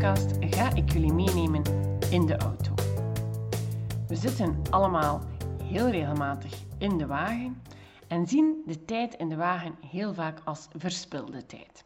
ga 0.00 0.74
ik 0.74 0.92
jullie 0.92 1.12
meenemen 1.12 1.62
in 2.10 2.26
de 2.26 2.36
auto. 2.36 2.74
We 4.08 4.16
zitten 4.16 4.62
allemaal 4.70 5.20
heel 5.62 5.88
regelmatig 5.88 6.62
in 6.78 6.98
de 6.98 7.06
wagen 7.06 7.62
en 8.08 8.26
zien 8.26 8.62
de 8.66 8.84
tijd 8.84 9.14
in 9.14 9.28
de 9.28 9.36
wagen 9.36 9.76
heel 9.86 10.14
vaak 10.14 10.40
als 10.44 10.68
verspilde 10.76 11.46
tijd. 11.46 11.84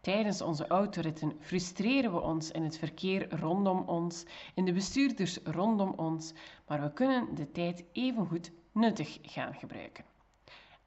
Tijdens 0.00 0.42
onze 0.42 0.66
autoritten 0.66 1.32
frustreren 1.40 2.12
we 2.12 2.20
ons 2.20 2.50
in 2.50 2.62
het 2.62 2.78
verkeer 2.78 3.40
rondom 3.40 3.82
ons, 3.86 4.24
in 4.54 4.64
de 4.64 4.72
bestuurders 4.72 5.38
rondom 5.44 5.92
ons, 5.96 6.32
maar 6.66 6.82
we 6.82 6.92
kunnen 6.92 7.34
de 7.34 7.52
tijd 7.52 7.84
evengoed 7.92 8.50
nuttig 8.72 9.18
gaan 9.22 9.54
gebruiken. 9.54 10.04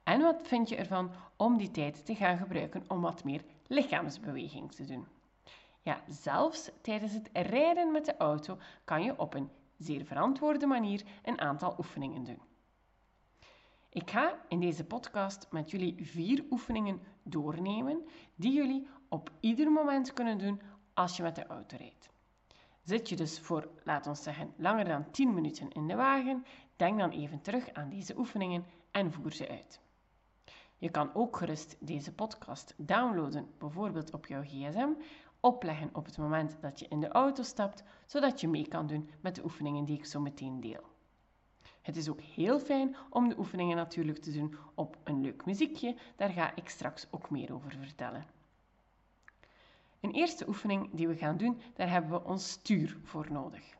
En 0.02 0.20
wat 0.20 0.40
vind 0.42 0.68
je 0.68 0.76
ervan 0.76 1.10
om 1.36 1.56
die 1.56 1.70
tijd 1.70 2.06
te 2.06 2.14
gaan 2.14 2.38
gebruiken 2.38 2.84
om 2.88 3.00
wat 3.00 3.24
meer 3.24 3.44
lichaamsbeweging 3.66 4.72
te 4.72 4.84
doen? 4.84 5.06
Ja, 5.88 6.02
zelfs 6.06 6.70
tijdens 6.80 7.12
het 7.12 7.30
rijden 7.32 7.92
met 7.92 8.04
de 8.04 8.16
auto 8.16 8.58
kan 8.84 9.02
je 9.02 9.18
op 9.18 9.34
een 9.34 9.50
zeer 9.78 10.04
verantwoorde 10.04 10.66
manier 10.66 11.02
een 11.22 11.40
aantal 11.40 11.74
oefeningen 11.78 12.24
doen. 12.24 12.42
Ik 13.88 14.10
ga 14.10 14.40
in 14.48 14.60
deze 14.60 14.84
podcast 14.84 15.46
met 15.50 15.70
jullie 15.70 16.06
vier 16.06 16.44
oefeningen 16.50 17.00
doornemen 17.22 18.04
die 18.34 18.52
jullie 18.52 18.88
op 19.08 19.30
ieder 19.40 19.70
moment 19.70 20.12
kunnen 20.12 20.38
doen 20.38 20.60
als 20.94 21.16
je 21.16 21.22
met 21.22 21.34
de 21.34 21.46
auto 21.46 21.76
rijdt. 21.76 22.10
Zit 22.82 23.08
je 23.08 23.16
dus 23.16 23.40
voor, 23.40 23.68
laten 23.84 24.12
we 24.12 24.18
zeggen, 24.18 24.52
langer 24.56 24.84
dan 24.84 25.10
10 25.10 25.34
minuten 25.34 25.70
in 25.70 25.86
de 25.86 25.94
wagen, 25.94 26.44
denk 26.76 26.98
dan 26.98 27.10
even 27.10 27.40
terug 27.40 27.72
aan 27.72 27.88
deze 27.88 28.18
oefeningen 28.18 28.64
en 28.90 29.12
voer 29.12 29.32
ze 29.32 29.48
uit. 29.48 29.80
Je 30.80 30.90
kan 30.90 31.14
ook 31.14 31.36
gerust 31.36 31.76
deze 31.80 32.12
podcast 32.12 32.74
downloaden, 32.76 33.50
bijvoorbeeld 33.58 34.12
op 34.12 34.26
jouw 34.26 34.42
gsm, 34.42 34.88
opleggen 35.40 35.90
op 35.92 36.04
het 36.04 36.18
moment 36.18 36.56
dat 36.60 36.78
je 36.78 36.88
in 36.88 37.00
de 37.00 37.08
auto 37.08 37.42
stapt, 37.42 37.82
zodat 38.06 38.40
je 38.40 38.48
mee 38.48 38.68
kan 38.68 38.86
doen 38.86 39.10
met 39.20 39.34
de 39.34 39.44
oefeningen 39.44 39.84
die 39.84 39.96
ik 39.96 40.04
zo 40.04 40.20
meteen 40.20 40.60
deel. 40.60 40.96
Het 41.82 41.96
is 41.96 42.08
ook 42.08 42.20
heel 42.20 42.60
fijn 42.60 42.96
om 43.10 43.28
de 43.28 43.38
oefeningen 43.38 43.76
natuurlijk 43.76 44.18
te 44.18 44.32
doen 44.32 44.56
op 44.74 44.96
een 45.04 45.20
leuk 45.20 45.44
muziekje, 45.44 45.96
daar 46.16 46.30
ga 46.30 46.54
ik 46.54 46.68
straks 46.68 47.06
ook 47.10 47.30
meer 47.30 47.54
over 47.54 47.72
vertellen. 47.72 48.26
Een 50.00 50.12
eerste 50.12 50.48
oefening 50.48 50.90
die 50.92 51.08
we 51.08 51.16
gaan 51.16 51.36
doen, 51.36 51.60
daar 51.74 51.90
hebben 51.90 52.10
we 52.10 52.24
ons 52.24 52.50
stuur 52.50 52.98
voor 53.02 53.32
nodig. 53.32 53.76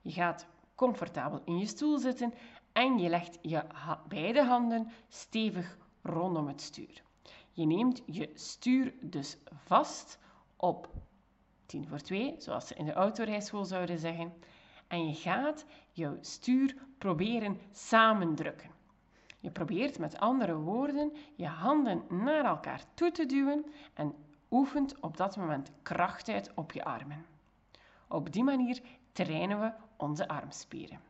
Je 0.00 0.12
gaat 0.12 0.46
comfortabel 0.74 1.40
in 1.44 1.58
je 1.58 1.66
stoel 1.66 1.98
zitten 1.98 2.34
en 2.72 2.98
je 2.98 3.08
legt 3.08 3.38
je 3.42 3.64
beide 4.08 4.44
handen 4.44 4.90
stevig 5.08 5.78
rondom 6.02 6.48
het 6.48 6.60
stuur. 6.60 7.02
Je 7.52 7.66
neemt 7.66 8.02
je 8.06 8.30
stuur 8.34 8.94
dus 9.00 9.36
vast 9.66 10.18
op 10.60 10.88
10 11.66 11.88
voor 11.88 12.00
2, 12.00 12.34
zoals 12.38 12.66
ze 12.66 12.74
in 12.74 12.84
de 12.84 12.92
autorijschool 12.92 13.64
zouden 13.64 13.98
zeggen. 13.98 14.32
En 14.86 15.06
je 15.08 15.14
gaat 15.14 15.64
jouw 15.92 16.18
stuur 16.20 16.76
proberen 16.98 17.60
samendrukken. 17.72 18.70
Je 19.38 19.50
probeert 19.50 19.98
met 19.98 20.18
andere 20.18 20.54
woorden 20.56 21.12
je 21.36 21.46
handen 21.46 22.04
naar 22.08 22.44
elkaar 22.44 22.84
toe 22.94 23.10
te 23.10 23.26
duwen 23.26 23.64
en 23.94 24.14
oefent 24.50 25.00
op 25.00 25.16
dat 25.16 25.36
moment 25.36 25.70
kracht 25.82 26.28
uit 26.28 26.54
op 26.54 26.72
je 26.72 26.84
armen. 26.84 27.26
Op 28.08 28.32
die 28.32 28.44
manier 28.44 28.80
trainen 29.12 29.60
we 29.60 29.72
onze 29.96 30.28
armspieren. 30.28 31.00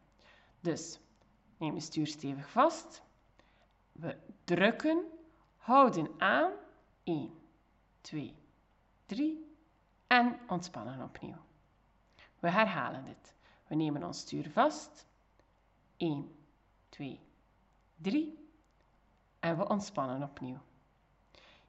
Dus 0.61 1.01
neem 1.57 1.75
je 1.75 1.81
stuur 1.81 2.07
stevig 2.07 2.51
vast. 2.51 3.03
We 3.93 4.17
drukken, 4.45 5.05
houden 5.57 6.11
aan. 6.19 6.53
1, 7.05 7.31
2, 8.01 8.35
3 9.11 9.57
en 10.07 10.39
ontspannen 10.49 11.03
opnieuw. 11.03 11.37
We 12.39 12.51
herhalen 12.51 13.05
dit. 13.05 13.35
We 13.67 13.75
nemen 13.75 14.05
ons 14.05 14.19
stuur 14.19 14.51
vast. 14.51 15.07
1, 15.97 16.35
2, 16.89 17.21
3 17.97 18.49
en 19.41 19.57
we 19.57 19.69
ontspannen 19.69 20.23
opnieuw. 20.23 20.59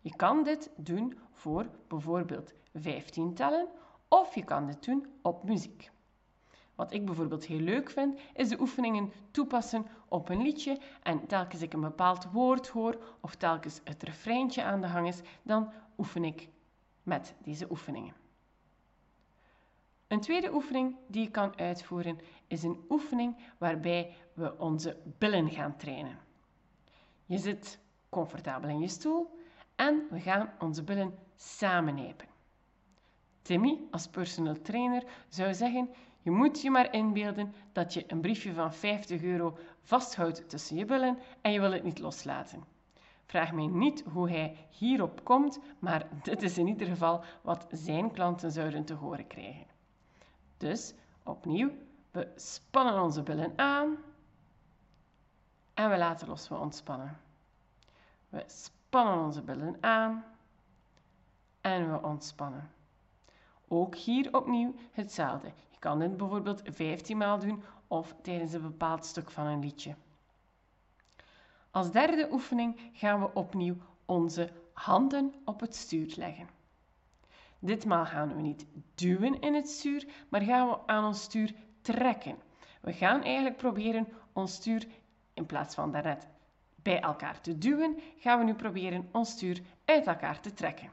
Je 0.01 0.15
kan 0.15 0.43
dit 0.43 0.71
doen 0.75 1.19
voor 1.31 1.69
bijvoorbeeld 1.87 2.53
15 2.73 3.33
tellen 3.33 3.67
of 4.07 4.35
je 4.35 4.43
kan 4.43 4.65
dit 4.65 4.83
doen 4.83 5.05
op 5.21 5.43
muziek. 5.43 5.91
Wat 6.75 6.93
ik 6.93 7.05
bijvoorbeeld 7.05 7.45
heel 7.45 7.59
leuk 7.59 7.89
vind, 7.89 8.19
is 8.33 8.49
de 8.49 8.59
oefeningen 8.59 9.11
toepassen 9.31 9.85
op 10.07 10.29
een 10.29 10.41
liedje 10.41 10.79
en 11.03 11.27
telkens 11.27 11.61
ik 11.61 11.73
een 11.73 11.81
bepaald 11.81 12.31
woord 12.31 12.67
hoor 12.67 13.17
of 13.21 13.35
telkens 13.35 13.81
het 13.83 14.03
refreintje 14.03 14.63
aan 14.63 14.81
de 14.81 14.87
gang 14.87 15.07
is, 15.07 15.21
dan 15.43 15.71
oefen 15.97 16.23
ik 16.23 16.49
met 17.03 17.35
deze 17.43 17.71
oefeningen. 17.71 18.13
Een 20.07 20.21
tweede 20.21 20.53
oefening 20.53 20.95
die 21.07 21.23
je 21.23 21.31
kan 21.31 21.57
uitvoeren 21.57 22.19
is 22.47 22.63
een 22.63 22.85
oefening 22.89 23.37
waarbij 23.57 24.15
we 24.33 24.57
onze 24.57 24.97
billen 25.17 25.49
gaan 25.49 25.77
trainen. 25.77 26.19
Je 27.25 27.37
zit 27.37 27.79
comfortabel 28.09 28.69
in 28.69 28.79
je 28.79 28.87
stoel 28.87 29.39
en 29.75 30.07
we 30.09 30.19
gaan 30.19 30.53
onze 30.59 30.83
billen 30.83 31.17
samennijpen. 31.35 32.27
Timmy, 33.41 33.79
als 33.91 34.07
personal 34.07 34.61
trainer, 34.61 35.03
zou 35.29 35.53
zeggen: 35.53 35.89
je 36.21 36.31
moet 36.31 36.61
je 36.61 36.69
maar 36.69 36.93
inbeelden 36.93 37.53
dat 37.71 37.93
je 37.93 38.03
een 38.07 38.21
briefje 38.21 38.53
van 38.53 38.73
50 38.73 39.21
euro 39.21 39.57
vasthoudt 39.81 40.49
tussen 40.49 40.75
je 40.75 40.85
billen 40.85 41.17
en 41.41 41.51
je 41.51 41.59
wil 41.59 41.71
het 41.71 41.83
niet 41.83 41.99
loslaten. 41.99 42.63
Vraag 43.31 43.51
mij 43.51 43.67
niet 43.67 44.03
hoe 44.11 44.29
hij 44.29 44.67
hierop 44.69 45.23
komt, 45.23 45.59
maar 45.79 46.07
dit 46.23 46.41
is 46.41 46.57
in 46.57 46.67
ieder 46.67 46.87
geval 46.87 47.23
wat 47.41 47.67
zijn 47.69 48.11
klanten 48.11 48.51
zouden 48.51 48.85
te 48.85 48.93
horen 48.93 49.27
krijgen. 49.27 49.65
Dus 50.57 50.93
opnieuw, 51.23 51.71
we 52.11 52.31
spannen 52.35 53.01
onze 53.01 53.23
billen 53.23 53.53
aan 53.55 53.97
en 55.73 55.89
we 55.89 55.97
laten 55.97 56.27
los, 56.27 56.47
we 56.47 56.55
ontspannen. 56.57 57.19
We 58.29 58.43
spannen 58.47 59.25
onze 59.25 59.41
billen 59.41 59.77
aan 59.79 60.23
en 61.61 61.91
we 61.91 62.01
ontspannen. 62.01 62.71
Ook 63.67 63.95
hier 63.95 64.35
opnieuw 64.35 64.73
hetzelfde. 64.91 65.47
Je 65.69 65.79
kan 65.79 65.99
dit 65.99 66.17
bijvoorbeeld 66.17 66.61
15 66.63 67.17
maal 67.17 67.39
doen 67.39 67.63
of 67.87 68.15
tijdens 68.21 68.53
een 68.53 68.61
bepaald 68.61 69.05
stuk 69.05 69.31
van 69.31 69.45
een 69.45 69.59
liedje. 69.59 69.95
Als 71.71 71.91
derde 71.91 72.27
oefening 72.31 72.79
gaan 72.93 73.19
we 73.19 73.33
opnieuw 73.33 73.75
onze 74.05 74.49
handen 74.73 75.33
op 75.45 75.59
het 75.59 75.75
stuur 75.75 76.13
leggen. 76.15 76.49
Ditmaal 77.59 78.05
gaan 78.05 78.35
we 78.35 78.41
niet 78.41 78.65
duwen 78.95 79.39
in 79.39 79.53
het 79.53 79.69
stuur, 79.69 80.07
maar 80.29 80.41
gaan 80.41 80.67
we 80.67 80.77
aan 80.85 81.05
ons 81.05 81.21
stuur 81.21 81.53
trekken. 81.81 82.37
We 82.81 82.93
gaan 82.93 83.23
eigenlijk 83.23 83.57
proberen 83.57 84.07
ons 84.33 84.53
stuur, 84.53 84.87
in 85.33 85.45
plaats 85.45 85.75
van 85.75 85.91
daarnet 85.91 86.27
bij 86.75 86.99
elkaar 86.99 87.41
te 87.41 87.57
duwen, 87.57 87.99
gaan 88.17 88.39
we 88.39 88.45
nu 88.45 88.53
proberen 88.53 89.09
ons 89.11 89.29
stuur 89.29 89.61
uit 89.85 90.07
elkaar 90.07 90.39
te 90.39 90.53
trekken. 90.53 90.89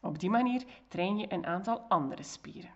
Op 0.00 0.18
die 0.18 0.30
manier 0.30 0.64
train 0.88 1.18
je 1.18 1.32
een 1.32 1.46
aantal 1.46 1.80
andere 1.88 2.22
spieren. 2.22 2.70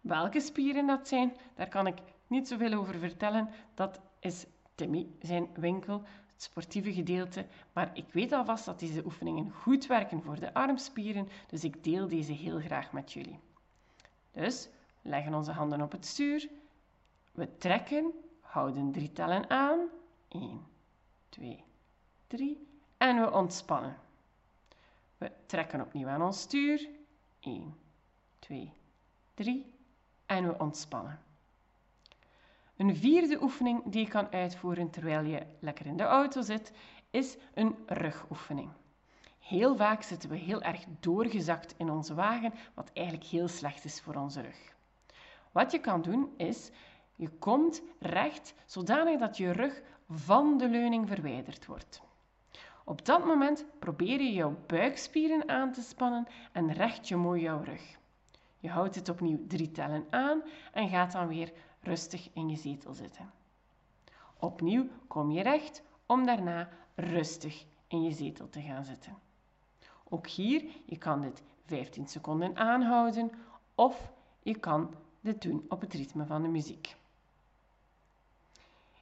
Welke 0.00 0.40
spieren 0.40 0.86
dat 0.86 1.08
zijn, 1.08 1.32
daar 1.54 1.68
kan 1.68 1.86
ik 1.86 1.98
niet 2.26 2.48
zoveel 2.48 2.72
over 2.72 2.98
vertellen. 2.98 3.48
Dat 3.74 4.00
is 4.20 4.46
Timmy 4.74 5.06
zijn 5.20 5.48
winkel 5.54 6.02
sportieve 6.42 6.92
gedeelte, 6.92 7.46
maar 7.72 7.90
ik 7.94 8.12
weet 8.12 8.32
alvast 8.32 8.64
dat 8.64 8.78
deze 8.78 9.04
oefeningen 9.04 9.50
goed 9.50 9.86
werken 9.86 10.22
voor 10.22 10.40
de 10.40 10.54
armspieren, 10.54 11.28
dus 11.46 11.64
ik 11.64 11.84
deel 11.84 12.08
deze 12.08 12.32
heel 12.32 12.60
graag 12.60 12.92
met 12.92 13.12
jullie. 13.12 13.38
Dus, 14.30 14.68
leggen 15.02 15.34
onze 15.34 15.52
handen 15.52 15.80
op 15.80 15.92
het 15.92 16.06
stuur, 16.06 16.48
we 17.32 17.56
trekken, 17.56 18.12
houden 18.40 18.92
drie 18.92 19.12
tellen 19.12 19.50
aan, 19.50 19.78
1, 20.28 20.66
2, 21.28 21.64
3 22.26 22.66
en 22.96 23.20
we 23.20 23.32
ontspannen. 23.32 23.96
We 25.18 25.32
trekken 25.46 25.80
opnieuw 25.80 26.08
aan 26.08 26.22
ons 26.22 26.40
stuur, 26.40 26.88
1, 27.40 27.74
2, 28.38 28.72
3 29.34 29.72
en 30.26 30.46
we 30.46 30.58
ontspannen. 30.58 31.18
Een 32.80 32.96
vierde 32.96 33.42
oefening 33.42 33.82
die 33.84 34.04
je 34.04 34.08
kan 34.08 34.32
uitvoeren 34.32 34.90
terwijl 34.90 35.24
je 35.24 35.46
lekker 35.58 35.86
in 35.86 35.96
de 35.96 36.02
auto 36.02 36.42
zit, 36.42 36.72
is 37.10 37.36
een 37.54 37.76
rugoefening. 37.86 38.70
Heel 39.38 39.76
vaak 39.76 40.02
zitten 40.02 40.30
we 40.30 40.36
heel 40.36 40.62
erg 40.62 40.84
doorgezakt 41.00 41.74
in 41.76 41.90
onze 41.90 42.14
wagen, 42.14 42.52
wat 42.74 42.90
eigenlijk 42.92 43.26
heel 43.26 43.48
slecht 43.48 43.84
is 43.84 44.00
voor 44.00 44.14
onze 44.14 44.40
rug. 44.40 44.74
Wat 45.52 45.72
je 45.72 45.78
kan 45.78 46.02
doen 46.02 46.28
is, 46.36 46.70
je 47.14 47.28
komt 47.28 47.82
recht 47.98 48.54
zodanig 48.66 49.18
dat 49.18 49.36
je 49.36 49.52
rug 49.52 49.82
van 50.08 50.58
de 50.58 50.68
leuning 50.68 51.08
verwijderd 51.08 51.66
wordt. 51.66 52.02
Op 52.84 53.04
dat 53.04 53.24
moment 53.24 53.64
probeer 53.78 54.20
je 54.20 54.32
jouw 54.32 54.56
buikspieren 54.66 55.48
aan 55.48 55.72
te 55.72 55.82
spannen 55.82 56.26
en 56.52 56.72
recht 56.72 57.08
je 57.08 57.16
mooi 57.16 57.42
jouw 57.42 57.62
rug. 57.62 57.98
Je 58.58 58.68
houdt 58.68 58.94
het 58.94 59.08
opnieuw 59.08 59.46
drie 59.46 59.70
tellen 59.70 60.06
aan 60.10 60.42
en 60.72 60.88
gaat 60.88 61.12
dan 61.12 61.28
weer 61.28 61.52
rustig 61.80 62.28
in 62.32 62.48
je 62.48 62.56
zetel 62.56 62.94
zitten. 62.94 63.30
Opnieuw 64.38 64.86
kom 65.06 65.30
je 65.30 65.42
recht 65.42 65.82
om 66.06 66.26
daarna 66.26 66.68
rustig 66.94 67.64
in 67.88 68.02
je 68.02 68.12
zetel 68.12 68.48
te 68.48 68.60
gaan 68.60 68.84
zitten. 68.84 69.18
Ook 70.08 70.26
hier, 70.26 70.64
je 70.84 70.98
kan 70.98 71.20
dit 71.20 71.42
15 71.64 72.06
seconden 72.06 72.56
aanhouden 72.56 73.30
of 73.74 74.12
je 74.42 74.58
kan 74.58 74.94
dit 75.20 75.42
doen 75.42 75.64
op 75.68 75.80
het 75.80 75.94
ritme 75.94 76.26
van 76.26 76.42
de 76.42 76.48
muziek. 76.48 76.96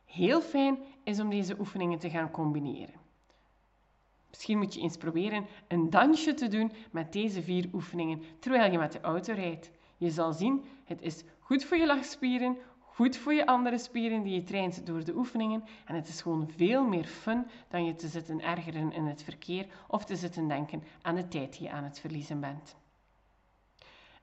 Heel 0.04 0.40
fijn 0.40 0.78
is 1.02 1.20
om 1.20 1.30
deze 1.30 1.58
oefeningen 1.58 1.98
te 1.98 2.10
gaan 2.10 2.30
combineren. 2.30 2.94
Misschien 4.28 4.58
moet 4.58 4.74
je 4.74 4.80
eens 4.80 4.96
proberen 4.96 5.46
een 5.68 5.90
dansje 5.90 6.34
te 6.34 6.48
doen 6.48 6.72
met 6.90 7.12
deze 7.12 7.42
vier 7.42 7.68
oefeningen 7.72 8.22
terwijl 8.38 8.72
je 8.72 8.78
met 8.78 8.92
de 8.92 9.00
auto 9.00 9.32
rijdt. 9.32 9.70
Je 9.96 10.10
zal 10.10 10.32
zien, 10.32 10.64
het 10.84 11.02
is 11.02 11.24
goed 11.48 11.64
voor 11.64 11.76
je 11.76 11.86
lachspieren, 11.86 12.56
goed 12.78 13.16
voor 13.16 13.34
je 13.34 13.46
andere 13.46 13.78
spieren 13.78 14.22
die 14.22 14.34
je 14.34 14.42
traint 14.42 14.86
door 14.86 15.04
de 15.04 15.16
oefeningen. 15.16 15.64
En 15.84 15.94
het 15.94 16.08
is 16.08 16.20
gewoon 16.20 16.50
veel 16.56 16.84
meer 16.84 17.04
fun 17.04 17.46
dan 17.68 17.84
je 17.84 17.94
te 17.94 18.08
zitten 18.08 18.40
ergeren 18.40 18.92
in 18.92 19.06
het 19.06 19.22
verkeer 19.22 19.66
of 19.86 20.04
te 20.04 20.16
zitten 20.16 20.48
denken 20.48 20.82
aan 21.02 21.14
de 21.14 21.28
tijd 21.28 21.52
die 21.52 21.62
je 21.62 21.70
aan 21.70 21.84
het 21.84 22.00
verliezen 22.00 22.40
bent. 22.40 22.76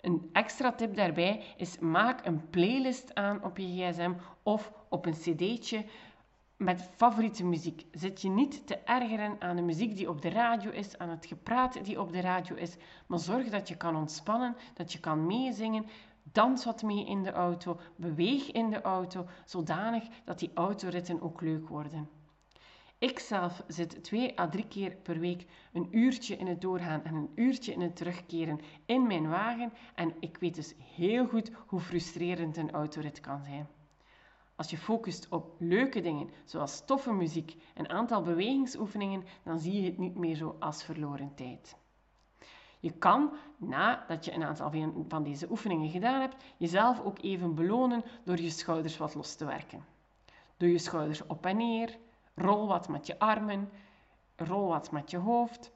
Een 0.01 0.29
extra 0.31 0.71
tip 0.71 0.95
daarbij 0.95 1.43
is 1.57 1.79
maak 1.79 2.25
een 2.25 2.49
playlist 2.49 3.15
aan 3.15 3.43
op 3.43 3.57
je 3.57 3.67
gsm 3.67 4.13
of 4.43 4.71
op 4.89 5.05
een 5.05 5.13
cd'tje 5.13 5.85
met 6.57 6.89
favoriete 6.95 7.45
muziek. 7.45 7.85
Zit 7.91 8.21
je 8.21 8.29
niet 8.29 8.67
te 8.67 8.77
ergeren 8.77 9.35
aan 9.39 9.55
de 9.55 9.61
muziek 9.61 9.95
die 9.95 10.09
op 10.09 10.21
de 10.21 10.29
radio 10.29 10.71
is, 10.71 10.97
aan 10.97 11.09
het 11.09 11.25
gepraat 11.25 11.85
die 11.85 12.01
op 12.01 12.11
de 12.11 12.21
radio 12.21 12.55
is, 12.55 12.75
maar 13.07 13.19
zorg 13.19 13.49
dat 13.49 13.67
je 13.67 13.77
kan 13.77 13.95
ontspannen, 13.95 14.55
dat 14.73 14.93
je 14.93 14.99
kan 14.99 15.25
meezingen. 15.25 15.85
Dans 16.31 16.65
wat 16.65 16.83
mee 16.83 17.05
in 17.05 17.23
de 17.23 17.31
auto, 17.31 17.79
beweeg 17.95 18.51
in 18.51 18.69
de 18.69 18.81
auto, 18.81 19.25
zodanig 19.45 20.03
dat 20.23 20.39
die 20.39 20.51
autoritten 20.53 21.21
ook 21.21 21.41
leuk 21.41 21.67
worden. 21.67 22.09
Ik 22.97 23.19
zelf 23.19 23.63
zit 23.67 24.03
twee 24.03 24.39
à 24.39 24.49
drie 24.49 24.67
keer 24.67 24.95
per 24.95 25.19
week 25.19 25.45
een 25.73 25.87
uurtje 25.91 26.35
in 26.35 26.47
het 26.47 26.61
doorgaan 26.61 27.03
en 27.03 27.15
een 27.15 27.31
uurtje 27.35 27.73
in 27.73 27.81
het 27.81 27.95
terugkeren 27.95 28.59
in 28.85 29.07
mijn 29.07 29.29
wagen 29.29 29.73
en 29.95 30.13
ik 30.19 30.37
weet 30.37 30.55
dus 30.55 30.73
heel 30.95 31.27
goed 31.27 31.51
hoe 31.67 31.79
frustrerend 31.79 32.57
een 32.57 32.71
autorit 32.71 33.19
kan 33.19 33.43
zijn. 33.43 33.67
Als 34.55 34.69
je 34.69 34.77
focust 34.77 35.27
op 35.29 35.55
leuke 35.59 36.01
dingen, 36.01 36.29
zoals 36.45 36.85
toffe 36.85 37.13
muziek, 37.13 37.55
een 37.73 37.89
aantal 37.89 38.21
bewegingsoefeningen, 38.21 39.23
dan 39.43 39.59
zie 39.59 39.81
je 39.81 39.85
het 39.89 39.97
niet 39.97 40.15
meer 40.15 40.35
zo 40.35 40.55
als 40.59 40.83
verloren 40.83 41.35
tijd. 41.35 41.77
Je 42.85 42.91
kan, 42.91 43.31
nadat 43.57 44.25
je 44.25 44.33
een 44.33 44.43
aantal 44.43 44.71
van 45.07 45.23
deze 45.23 45.49
oefeningen 45.49 45.89
gedaan 45.89 46.21
hebt, 46.21 46.43
jezelf 46.57 47.01
ook 47.01 47.21
even 47.21 47.55
belonen 47.55 48.03
door 48.23 48.39
je 48.39 48.49
schouders 48.49 48.97
wat 48.97 49.15
los 49.15 49.35
te 49.35 49.45
werken. 49.45 49.85
Doe 50.57 50.71
je 50.71 50.77
schouders 50.77 51.25
op 51.25 51.45
en 51.45 51.57
neer, 51.57 51.97
rol 52.35 52.67
wat 52.67 52.87
met 52.87 53.07
je 53.07 53.19
armen, 53.19 53.69
rol 54.35 54.67
wat 54.67 54.91
met 54.91 55.11
je 55.11 55.17
hoofd. 55.17 55.71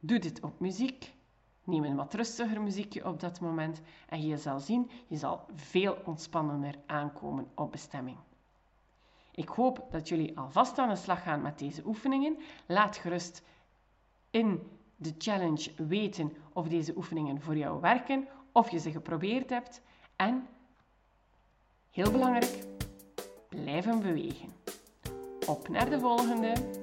Doe 0.00 0.18
dit 0.18 0.40
op 0.40 0.60
muziek. 0.60 1.14
Neem 1.64 1.84
een 1.84 1.96
wat 1.96 2.14
rustiger 2.14 2.62
muziekje 2.62 3.06
op 3.06 3.20
dat 3.20 3.40
moment 3.40 3.80
en 4.08 4.22
je 4.22 4.36
zal 4.36 4.60
zien, 4.60 4.90
je 5.06 5.16
zal 5.16 5.46
veel 5.54 5.96
ontspannender 6.04 6.74
aankomen 6.86 7.50
op 7.54 7.72
bestemming. 7.72 8.18
Ik 9.32 9.48
hoop 9.48 9.86
dat 9.90 10.08
jullie 10.08 10.38
alvast 10.38 10.78
aan 10.78 10.88
de 10.88 10.96
slag 10.96 11.22
gaan 11.22 11.42
met 11.42 11.58
deze 11.58 11.82
oefeningen. 11.86 12.38
Laat 12.66 12.96
gerust 12.96 13.42
in 14.30 14.78
de 15.00 15.14
challenge 15.18 15.70
weten 15.76 16.32
of 16.52 16.68
deze 16.68 16.96
oefeningen 16.96 17.40
voor 17.40 17.56
jou 17.56 17.80
werken, 17.80 18.28
of 18.52 18.70
je 18.70 18.78
ze 18.78 18.90
geprobeerd 18.90 19.50
hebt. 19.50 19.82
En, 20.16 20.46
heel 21.90 22.10
belangrijk, 22.10 22.64
blijven 23.48 24.00
bewegen. 24.00 24.48
Op 25.46 25.68
naar 25.68 25.90
de 25.90 26.00
volgende! 26.00 26.79